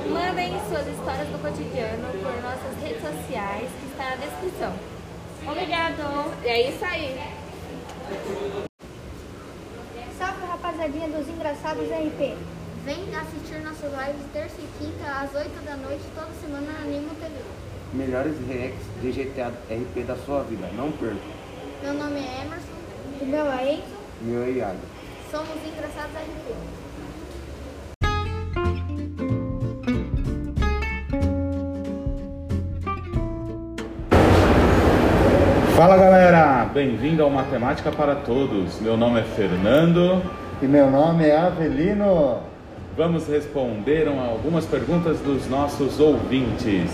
[0.08, 4.72] Mandem suas histórias do cotidiano por nossas redes sociais, que está na descrição.
[5.46, 6.32] Obrigado!
[6.42, 7.20] E é isso aí!
[10.16, 12.38] Salve rapaziadinha dos engraçados RP.
[12.86, 17.14] Vem assistir nossas lives terça e quinta às 8 da noite, toda semana na Animo
[17.16, 17.57] TV
[17.92, 20.68] melhores reacts de GTA RP da sua vida.
[20.76, 21.16] Não perca.
[21.82, 22.78] Meu nome é Emerson.
[23.20, 24.78] O meu é Eito, Meu é Iago.
[25.30, 26.88] Somos engraçados RP.
[35.76, 38.80] Fala galera, bem-vindo ao Matemática para Todos.
[38.80, 40.22] Meu nome é Fernando.
[40.60, 42.40] E meu nome é Avelino.
[42.96, 46.90] Vamos responder algumas perguntas dos nossos ouvintes.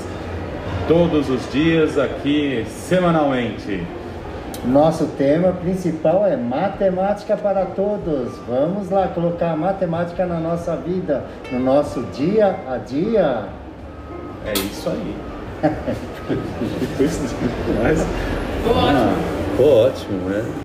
[0.87, 3.83] Todos os dias aqui, semanalmente.
[4.67, 8.37] Nosso tema principal é matemática para todos.
[8.47, 13.47] Vamos lá colocar matemática na nossa vida, no nosso dia a dia.
[14.45, 15.17] É isso aí.
[17.83, 18.07] Mas...
[18.63, 19.17] Ficou ótimo.
[19.53, 20.64] Ficou ótimo, né?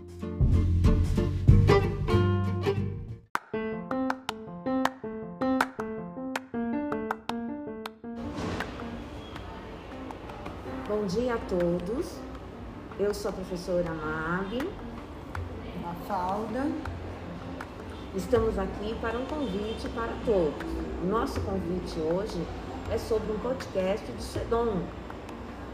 [11.50, 12.20] Todos.
[13.00, 14.70] Eu sou a professora Mag.
[15.82, 16.68] Mafalda.
[18.16, 20.68] Estamos aqui para um convite para todos.
[21.10, 22.46] Nosso convite hoje
[22.92, 24.84] é sobre um podcast do SEDOM.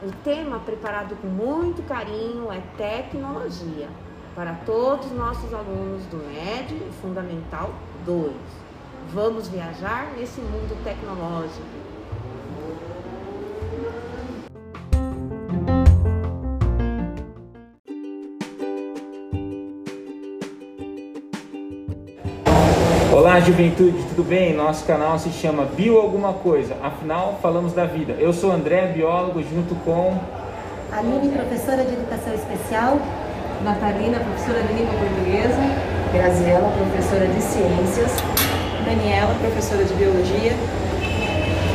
[0.02, 3.90] O tema preparado com muito carinho é tecnologia
[4.34, 7.74] para todos os nossos alunos do médio e fundamental
[8.06, 8.32] 2.
[9.14, 11.95] Vamos viajar nesse mundo tecnológico.
[23.36, 24.54] Olá, juventude, tudo bem?
[24.54, 28.16] Nosso canal se chama Bio Alguma Coisa, afinal, falamos da vida.
[28.18, 30.18] Eu sou André, biólogo, junto com.
[30.90, 32.98] Aline, professora de Educação Especial.
[33.62, 35.60] Natalina, professora de Língua Portuguesa.
[36.14, 38.14] Graziela, professora de Ciências.
[38.86, 40.54] Daniela, professora de Biologia.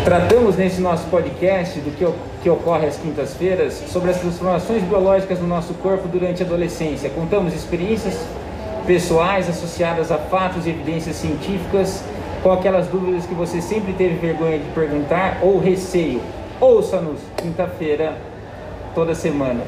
[0.02, 2.10] Tratamos nesse nosso podcast do que,
[2.42, 7.10] que ocorre às quintas-feiras sobre as transformações biológicas no nosso corpo durante a adolescência.
[7.10, 8.18] Contamos experiências
[8.90, 12.02] pessoais associadas a fatos e evidências científicas,
[12.42, 16.20] com aquelas dúvidas que você sempre teve vergonha de perguntar ou receio.
[16.60, 18.18] Ouça-nos quinta-feira,
[18.92, 19.62] toda semana.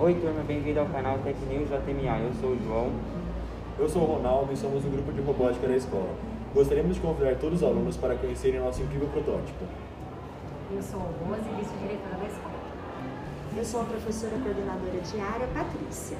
[0.00, 2.18] Oi turma, bem-vindo ao canal Tech News JMA.
[2.20, 3.27] Eu sou o João.
[3.78, 6.12] Eu sou o Ronaldo e somos um grupo de robótica da escola.
[6.52, 9.64] Gostaríamos de convidar todos os alunos para conhecerem nosso incrível protótipo.
[10.74, 12.54] Eu sou a Rose, vice-diretora da escola.
[13.56, 16.18] Eu sou a professora coordenadora de área, Patrícia.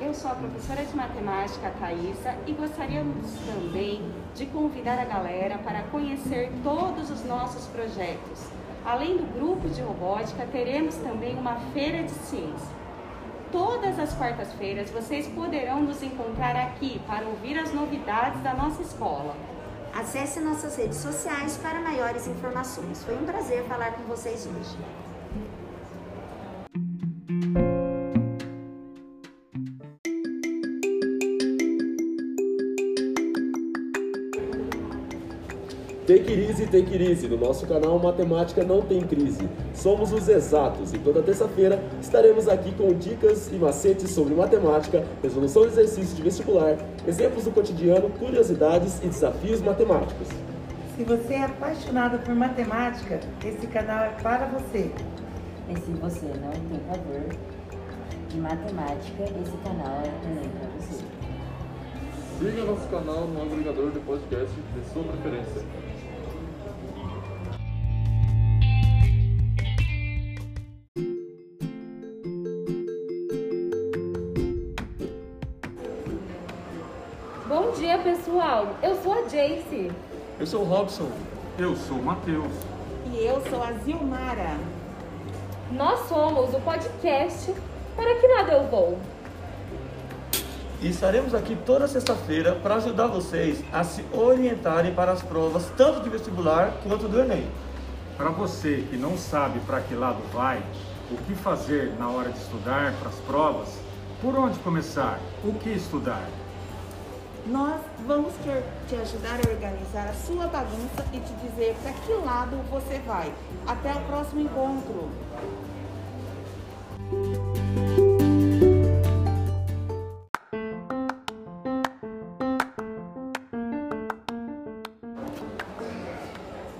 [0.00, 4.00] Eu sou a professora de matemática, Thaisa, e gostaríamos também
[4.36, 8.46] de convidar a galera para conhecer todos os nossos projetos.
[8.84, 12.79] Além do grupo de robótica, teremos também uma feira de ciência.
[13.80, 19.34] Todas as quartas-feiras vocês poderão nos encontrar aqui para ouvir as novidades da nossa escola.
[19.94, 23.02] Acesse nossas redes sociais para maiores informações.
[23.02, 24.76] Foi um prazer falar com vocês hoje.
[36.72, 37.26] It easy.
[37.26, 39.48] No nosso canal Matemática Não Tem Crise.
[39.74, 45.62] Somos os exatos e toda terça-feira estaremos aqui com dicas e macetes sobre matemática, resolução
[45.62, 50.28] de exercícios de vestibular, exemplos do cotidiano, curiosidades e desafios matemáticos.
[50.96, 54.90] Se você é apaixonado por matemática, esse canal é para você.
[55.68, 57.36] E se você não tem favor
[58.28, 61.04] de matemática, esse canal é também para você.
[62.38, 65.62] Siga nosso canal no agregador de podcast de sua preferência.
[78.60, 78.76] Pessoal.
[78.82, 79.90] Eu sou a Jace.
[80.38, 81.10] Eu sou o Robson.
[81.58, 82.52] Eu sou o Matheus.
[83.12, 84.56] E eu sou a Zilmara.
[85.72, 87.54] Nós somos o podcast
[87.96, 88.98] Para Que Nada Eu Vou.
[90.80, 96.00] E estaremos aqui toda sexta-feira para ajudar vocês a se orientarem para as provas, tanto
[96.00, 97.46] de vestibular quanto do Enem.
[98.16, 100.62] Para você que não sabe para que lado vai,
[101.10, 103.78] o que fazer na hora de estudar para as provas,
[104.22, 106.26] por onde começar, o que estudar?
[107.46, 108.32] Nós vamos
[108.88, 113.32] te ajudar a organizar a sua bagunça e te dizer para que lado você vai.
[113.66, 115.08] Até o próximo encontro!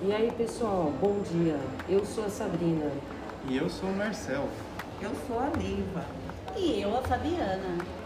[0.02, 1.58] E aí pessoal, bom dia.
[1.88, 2.90] Eu sou a Sabrina.
[3.48, 4.48] E eu sou o Marcel.
[5.00, 6.04] Eu sou a Neiva.
[6.56, 7.99] E eu a Fabiana.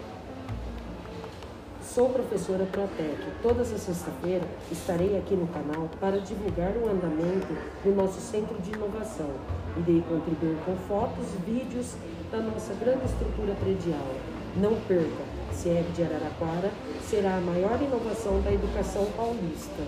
[1.94, 3.22] Sou professora Protec.
[3.40, 7.54] Todas as sexta-feiras estarei aqui no canal para divulgar o andamento
[7.84, 9.30] do nosso centro de inovação.
[9.76, 11.94] Irei contribuir com fotos, vídeos
[12.32, 14.08] da nossa grande estrutura predial.
[14.56, 19.84] Não perca, CIEB de Araraquara será a maior inovação da educação paulista.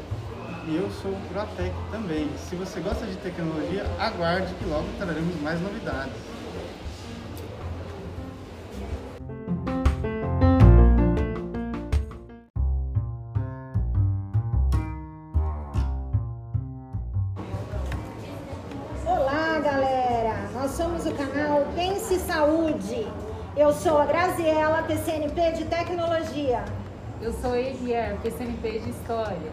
[0.69, 2.29] E eu sou o Protec também.
[2.39, 6.36] Se você gosta de tecnologia, aguarde que logo traremos mais novidades.
[24.87, 26.65] PCNP de Tecnologia.
[27.21, 29.51] Eu sou a Elier, PCNP de História.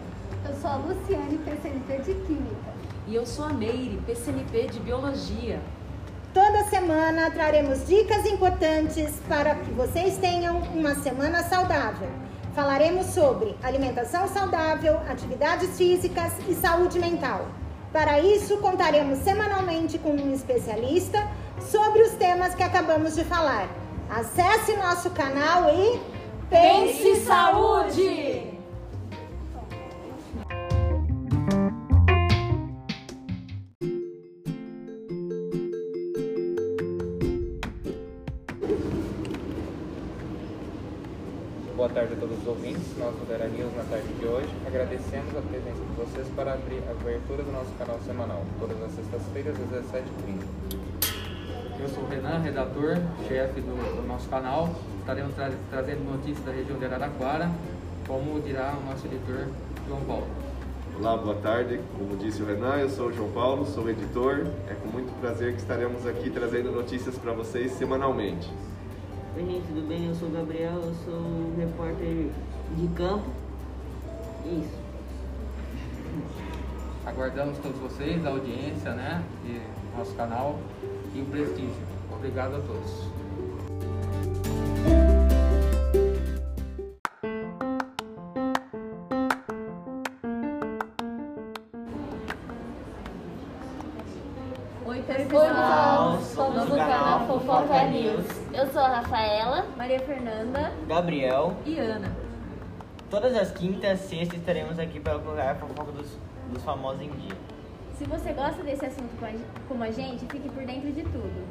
[0.47, 2.73] Eu sou a Luciane, PCNP de Química.
[3.07, 5.59] E eu sou a Meire, PCNP de Biologia.
[6.35, 12.09] Toda semana traremos dicas importantes para que vocês tenham uma semana saudável.
[12.53, 17.47] Falaremos sobre alimentação saudável, atividades físicas e saúde mental.
[17.91, 21.27] Para isso, contaremos semanalmente com um especialista
[21.59, 23.67] sobre os temas que acabamos de falar.
[24.09, 25.99] Acesse nosso canal e
[26.49, 28.53] Pense Saúde!
[41.75, 42.97] Boa tarde a todos os ouvintes.
[42.97, 46.81] Nós do Vera News na tarde de hoje agradecemos a presença de vocês para abrir
[46.87, 50.92] a abertura do nosso canal semanal, todas as sextas-feiras às 17h30.
[51.83, 52.95] Eu sou o Renan, redator,
[53.27, 54.73] chefe do, do nosso canal.
[55.01, 57.51] Estaremos tra trazendo notícias da região de Araraquara,
[58.07, 59.47] como dirá o nosso editor
[59.85, 60.25] João Paulo.
[60.97, 61.81] Olá, boa tarde.
[61.97, 64.47] Como disse o Renan, eu sou o João Paulo, sou editor.
[64.69, 68.49] É com muito prazer que estaremos aqui trazendo notícias para vocês semanalmente.
[69.35, 70.07] Oi, gente, tudo bem?
[70.07, 72.29] Eu sou o Gabriel, eu sou um repórter
[72.77, 73.25] de campo.
[74.45, 74.79] Isso.
[77.05, 79.59] Aguardamos todos vocês, a audiência, né, de
[79.97, 80.57] nosso canal
[81.13, 81.75] e o prestígio.
[82.11, 83.13] Obrigado a todos.
[94.85, 96.21] Oi, pessoal!
[96.21, 98.25] Somos do canal Fofoca News.
[98.53, 102.11] Eu sou a Rafaela, Maria Fernanda Gabriel e Ana.
[103.09, 106.17] Todas as quintas, sextas estaremos aqui para colocar a fofoca dos,
[106.51, 107.52] dos famosos em dia.
[107.97, 109.11] Se você gosta desse assunto
[109.67, 111.47] como a gente, fique por dentro de tudo.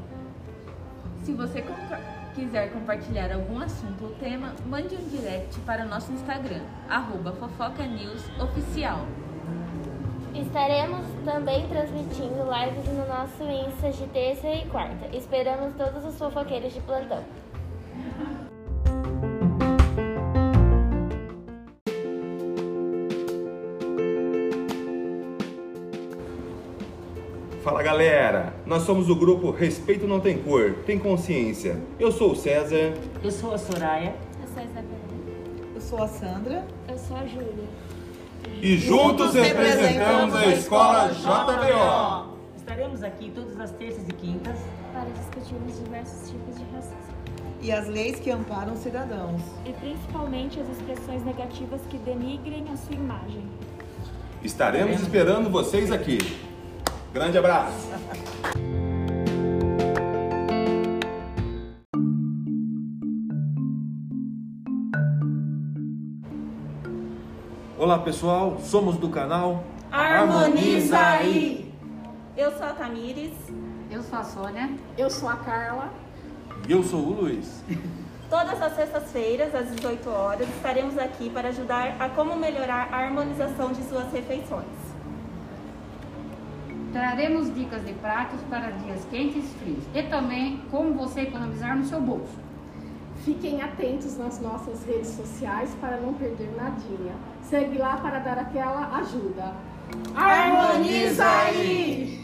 [1.25, 2.01] Se você compa
[2.35, 7.85] quiser compartilhar algum assunto ou tema, mande um direct para o nosso Instagram, arroba Fofoca
[7.85, 9.07] News Oficial.
[10.35, 15.15] Estaremos também transmitindo lives no nosso Insta de terça e quarta.
[15.15, 17.23] Esperamos todos os fofoqueiros de plantão.
[27.93, 31.79] Galera, nós somos o grupo Respeito Não Tem Cor, Tem Consciência.
[32.01, 32.95] Eu sou o César.
[33.23, 34.15] Eu sou a Soraya.
[34.41, 34.99] Eu sou a Isabela.
[35.75, 36.65] Eu sou a Sandra.
[36.89, 37.69] Eu sou a Júlia.
[38.63, 42.39] E juntos representamos a escola JBO.
[42.57, 44.57] Estaremos aqui todas as terças e quintas
[44.95, 47.13] para discutirmos diversos tipos de racismo
[47.61, 49.43] e as leis que amparam cidadãos.
[49.67, 53.45] E principalmente as expressões negativas que denigrem a sua imagem.
[54.43, 56.52] Estaremos esperando vocês aqui.
[57.13, 57.91] Grande abraço!
[67.79, 71.71] Olá pessoal, somos do canal Harmoniza aí!
[72.35, 73.35] Eu sou a Tamires.
[73.91, 74.71] Eu sou a Sônia.
[74.97, 75.93] Eu sou a Carla.
[76.67, 77.63] E eu sou o Luiz.
[78.31, 83.71] Todas as sextas-feiras, às 18 horas, estaremos aqui para ajudar a como melhorar a harmonização
[83.71, 84.92] de suas refeições.
[86.93, 91.85] Traremos dicas de pratos para dias quentes e frios e também como você economizar no
[91.85, 92.39] seu bolso.
[93.25, 97.15] Fiquem atentos nas nossas redes sociais para não perder nadinha.
[97.43, 99.55] Segue lá para dar aquela ajuda.
[100.15, 102.22] Harmoniza aí!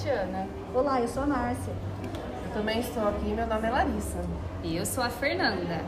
[0.00, 0.48] Oi, eu sou a Catiana.
[0.74, 1.74] Olá, eu sou a Márcia.
[2.46, 4.24] Eu também estou aqui, meu nome é Larissa.
[4.62, 5.82] E eu sou a Fernanda.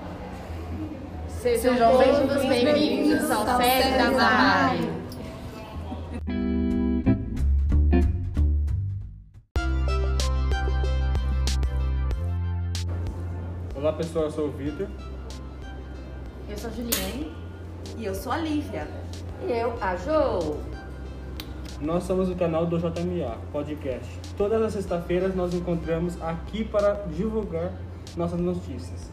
[1.28, 4.90] Sejam, Sejam todos bem-vindos ao Série da Mari.
[13.74, 14.88] Olá pessoal, eu sou o Vitor.
[16.48, 17.32] Eu sou a Juliane.
[17.96, 18.86] E eu sou a Lívia.
[19.46, 20.81] E eu, a Jo.
[21.82, 24.08] Nós somos o canal do JMA Podcast.
[24.36, 27.72] Todas as sextas-feiras nós encontramos aqui para divulgar
[28.16, 29.10] nossas notícias.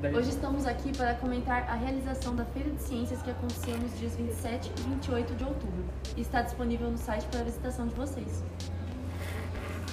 [0.00, 3.98] Daí- Hoje estamos aqui para comentar a realização da Feira de Ciências que aconteceu nos
[3.98, 5.84] dias 27 e 28 de outubro.
[6.16, 8.44] Está disponível no site para visitação de vocês.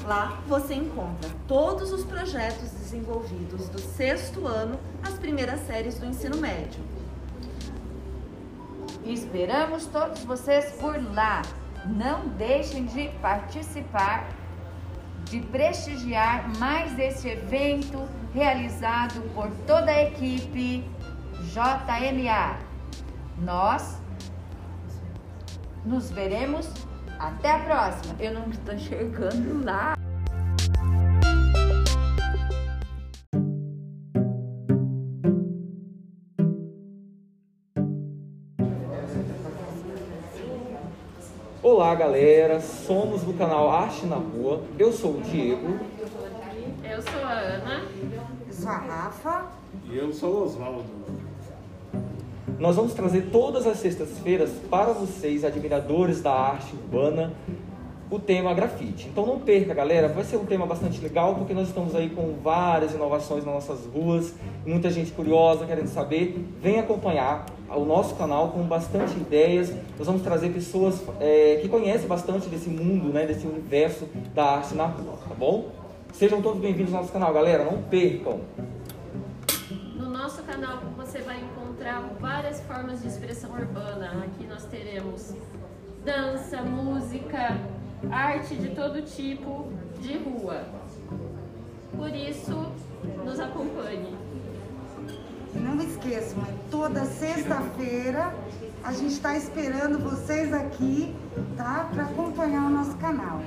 [0.05, 6.37] Lá você encontra todos os projetos desenvolvidos do sexto ano às primeiras séries do ensino
[6.37, 6.81] médio.
[9.05, 11.41] Esperamos todos vocês por lá.
[11.85, 14.27] Não deixem de participar,
[15.25, 20.83] de prestigiar mais esse evento realizado por toda a equipe
[21.53, 22.59] JMA.
[23.37, 23.99] Nós
[25.83, 26.71] nos veremos
[27.19, 28.15] até a próxima.
[28.19, 29.95] Eu não estou enxergando lá.
[41.91, 44.61] Olá galera, somos do canal Arte na Rua.
[44.79, 45.77] Eu sou o Diego.
[46.89, 47.81] Eu sou a Ana.
[48.47, 49.51] Eu sou a Rafa.
[49.89, 50.85] E eu sou o Oswaldo.
[52.57, 57.33] Nós vamos trazer todas as sextas-feiras para vocês, admiradores da arte urbana,
[58.11, 59.07] o tema grafite.
[59.07, 62.35] Então não perca, galera, vai ser um tema bastante legal porque nós estamos aí com
[62.43, 64.35] várias inovações nas nossas ruas,
[64.65, 66.45] muita gente curiosa querendo saber.
[66.61, 69.73] Vem acompanhar o nosso canal com bastante ideias.
[69.97, 74.05] Nós vamos trazer pessoas é, que conhecem bastante desse mundo, né, desse universo
[74.35, 75.69] da arte na rua, tá bom?
[76.11, 77.63] Sejam todos bem-vindos ao nosso canal, galera.
[77.63, 78.41] Não percam.
[79.95, 84.25] No nosso canal você vai encontrar várias formas de expressão urbana.
[84.25, 85.33] Aqui nós teremos
[86.03, 87.57] dança, música,
[88.09, 89.71] arte de todo tipo
[90.01, 90.63] de rua.
[91.95, 92.71] Por isso,
[93.25, 94.15] nos acompanhe.
[95.53, 98.33] Não esqueçam, é toda sexta-feira
[98.83, 101.13] a gente está esperando vocês aqui,
[101.55, 101.87] tá?
[101.93, 103.39] Para acompanhar o nosso canal.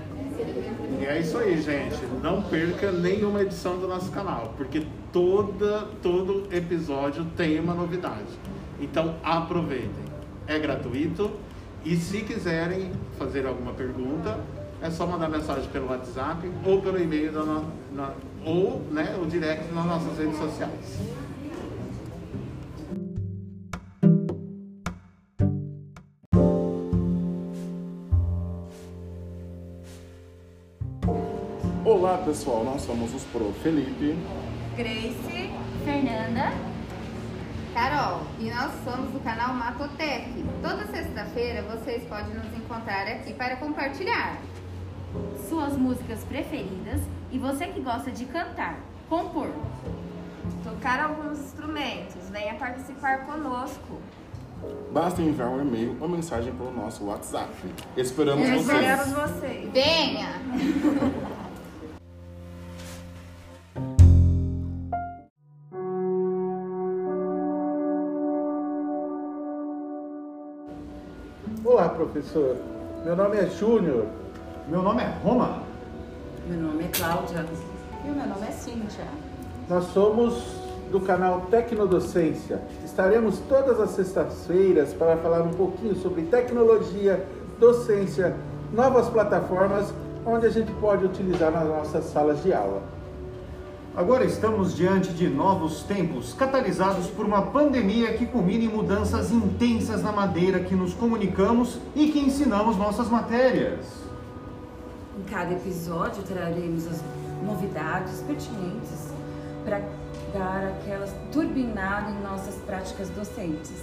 [1.00, 1.96] E é isso aí, gente.
[2.22, 8.28] Não perca nenhuma edição do nosso canal, porque toda, todo episódio tem uma novidade.
[8.80, 10.04] Então aproveitem.
[10.46, 11.32] É gratuito
[11.84, 14.38] e se quiserem fazer alguma pergunta,
[14.82, 18.14] é só mandar mensagem pelo WhatsApp ou pelo e-mail da no- na-
[18.44, 20.98] ou né, o direct nas nossas redes sociais.
[31.84, 34.16] Olá pessoal, nós somos os Pro Felipe.
[34.76, 35.50] Grace,
[35.84, 36.52] Fernanda,
[37.74, 40.30] Carol e nós somos do canal Matotec.
[40.62, 44.38] Toda sexta-feira vocês podem nos encontrar aqui para compartilhar
[45.48, 47.00] Suas músicas preferidas
[47.32, 49.50] e você que gosta de cantar, compor.
[50.62, 52.28] Tocar alguns instrumentos.
[52.30, 54.00] Venha participar conosco.
[54.92, 57.50] Basta enviar um e-mail ou mensagem pelo nosso WhatsApp.
[57.96, 58.60] Esperamos vocês.
[58.60, 59.72] Esperamos vocês.
[59.72, 60.30] Venha!
[71.66, 72.56] Olá, professor.
[73.06, 74.04] Meu nome é Júnior.
[74.68, 75.62] Meu nome é Roma.
[76.46, 77.46] Meu nome é Cláudia.
[78.04, 79.06] E o meu nome é Cíntia.
[79.66, 80.34] Nós somos
[80.92, 82.60] do canal Tecnodocência.
[82.84, 87.26] Estaremos todas as sextas-feiras para falar um pouquinho sobre tecnologia,
[87.58, 88.36] docência,
[88.70, 89.90] novas plataformas
[90.26, 92.82] onde a gente pode utilizar nas nossas salas de aula.
[93.96, 100.02] Agora estamos diante de novos tempos, catalisados por uma pandemia que culmina em mudanças intensas
[100.02, 103.86] na maneira que nos comunicamos e que ensinamos nossas matérias.
[105.16, 107.00] Em cada episódio traremos as
[107.46, 109.12] novidades pertinentes
[109.64, 109.80] para
[110.32, 113.80] dar aquela turbinada em nossas práticas docentes.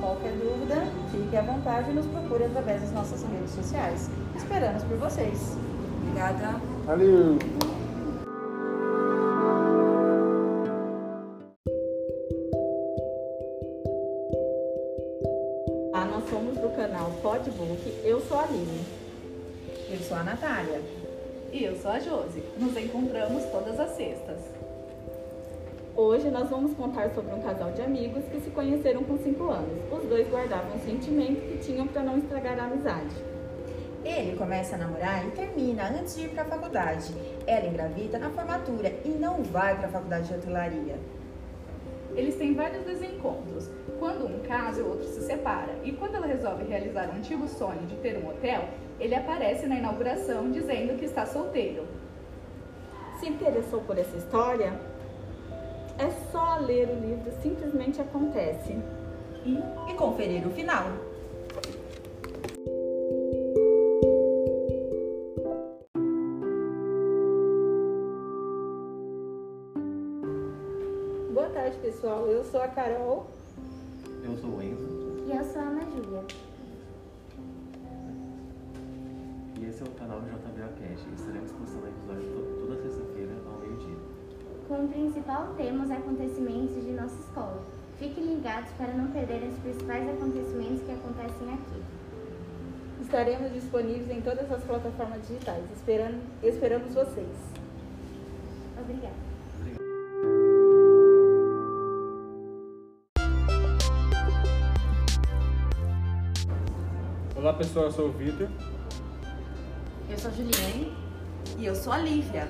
[0.00, 4.10] Qualquer dúvida, fique à vontade e nos procure através das nossas redes sociais.
[4.34, 5.56] Esperamos por vocês.
[6.02, 6.60] Obrigada.
[6.84, 7.38] Valeu!
[19.94, 20.80] Eu sou a Natália.
[21.52, 22.42] E eu sou a Josi.
[22.58, 24.38] Nos encontramos todas as sextas.
[25.94, 29.92] Hoje nós vamos contar sobre um casal de amigos que se conheceram com 5 anos.
[29.92, 33.14] Os dois guardavam o sentimento que tinham para não estragar a amizade.
[34.04, 37.14] Ele começa a namorar e termina antes de ir para a faculdade.
[37.46, 40.96] Ela engravida na formatura e não vai para a faculdade de hotelaria.
[42.14, 43.70] Eles têm vários desencontros.
[43.98, 45.74] Quando um casa, o outro se separa.
[45.82, 48.68] E quando ela resolve realizar um antigo sonho de ter um hotel,
[49.00, 51.84] ele aparece na inauguração dizendo que está solteiro.
[53.18, 54.72] Se interessou por essa história?
[55.98, 58.76] É só ler o livro Simplesmente Acontece.
[59.44, 59.58] E,
[59.90, 60.86] e conferir o final.
[72.04, 72.26] Pessoal.
[72.26, 73.26] Eu sou a Carol.
[74.22, 75.24] Eu sou o Enzo.
[75.26, 76.22] E eu sou a Ana Júlia.
[79.58, 81.00] E esse é o canal JBA Cash.
[81.18, 83.96] Estaremos postando episódio to- toda sexta-feira ao meio-dia.
[84.68, 87.62] Com o principal tema os acontecimentos de nossa escola.
[87.98, 91.82] Fiquem ligados para não perderem os principais acontecimentos que acontecem aqui.
[93.00, 95.64] Estaremos disponíveis em todas as plataformas digitais.
[95.74, 97.36] Esperando, esperamos vocês.
[98.78, 99.33] Obrigada.
[107.44, 108.48] Olá pessoal, eu sou o Vitor.
[110.08, 110.90] Eu sou a Juliane.
[111.58, 112.48] E eu sou a Lívia.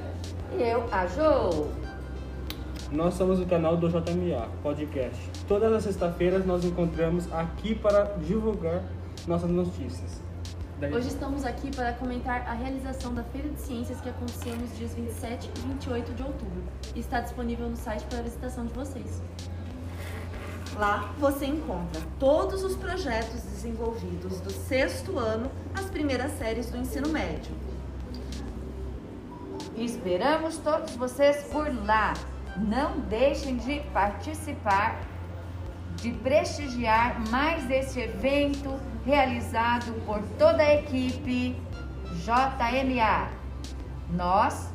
[0.56, 1.66] E eu, a Jo.
[2.92, 5.20] Nós somos o canal do JMA Podcast.
[5.48, 8.84] Todas as sextas-feiras nós encontramos aqui para divulgar
[9.26, 10.22] nossas notícias.
[10.78, 14.78] Daí- Hoje estamos aqui para comentar a realização da Feira de Ciências que aconteceu nos
[14.78, 16.62] dias 27 e 28 de outubro.
[16.94, 19.20] Está disponível no site para visitação de vocês.
[20.76, 27.08] Lá você encontra todos os projetos desenvolvidos do sexto ano às primeiras séries do ensino
[27.08, 27.54] médio.
[29.76, 32.14] Esperamos todos vocês por lá.
[32.56, 35.00] Não deixem de participar,
[35.96, 41.56] de prestigiar mais esse evento realizado por toda a equipe
[42.24, 43.28] JMA.
[44.10, 44.72] Nós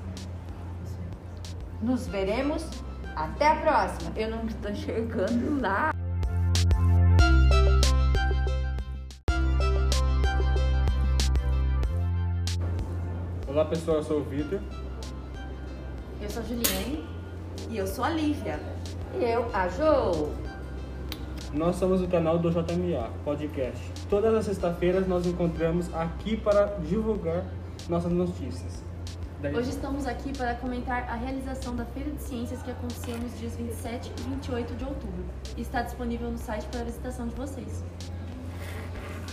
[1.82, 2.66] nos veremos
[3.20, 4.12] até a próxima.
[4.16, 5.94] Eu não estou enxergando lá.
[13.46, 14.60] Olá pessoal, eu sou o Vitor.
[16.22, 17.06] Eu sou a Juliane.
[17.70, 18.60] E eu sou a Lívia.
[19.20, 20.30] E eu, a Jo.
[21.54, 23.92] Nós somos o canal do JMA Podcast.
[24.10, 27.44] Todas as sextas-feiras nós encontramos aqui para divulgar
[27.90, 28.89] nossas notícias.
[29.42, 33.38] Daí- Hoje estamos aqui para comentar a realização da Feira de Ciências que aconteceu nos
[33.40, 35.24] dias 27 e 28 de outubro.
[35.56, 37.84] E está disponível no site para visitação de vocês.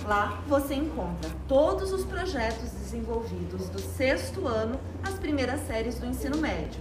[0.04, 6.36] Lá você encontra todos os projetos desenvolvidos do sexto ano às primeiras séries do ensino
[6.36, 6.80] médio.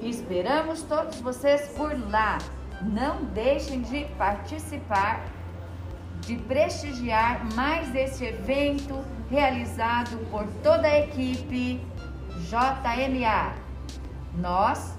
[0.00, 2.38] Esperamos todos vocês por lá.
[2.82, 5.24] Não deixem de participar,
[6.22, 11.80] de prestigiar mais esse evento realizado por toda a equipe
[12.48, 13.54] JMA.
[14.36, 14.96] Nós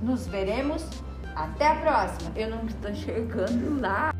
[0.00, 0.88] nos veremos
[1.34, 2.32] até a próxima.
[2.36, 4.11] Eu não estou enxergando lá.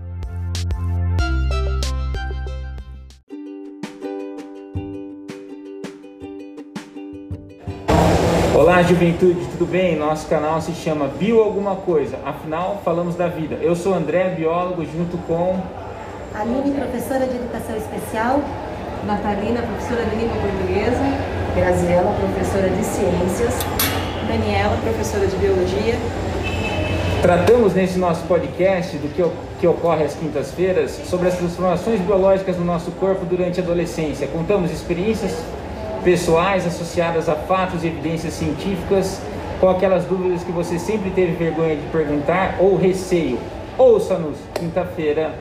[8.83, 9.95] Olá, juventude, tudo bem?
[9.95, 13.55] Nosso canal se chama Bio Alguma Coisa, afinal, falamos da vida.
[13.63, 15.57] Eu sou André, biólogo, junto com.
[16.35, 18.41] Aline, professora de Educação Especial.
[19.07, 21.01] Natalina, professora de Língua Portuguesa.
[21.55, 23.55] Graziela, professora de Ciências.
[24.27, 25.95] Daniela, professora de Biologia.
[27.23, 29.25] Tratamos nesse nosso podcast do que,
[29.61, 34.27] que ocorre às quintas-feiras sobre as transformações biológicas no nosso corpo durante a adolescência.
[34.27, 35.41] Contamos experiências
[36.03, 39.21] pessoais associadas a fatos e evidências científicas,
[39.61, 43.39] com aquelas dúvidas que você sempre teve vergonha de perguntar ou receio.
[43.79, 45.35] Ouça-nos quinta-feira,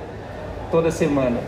[0.70, 1.40] toda semana.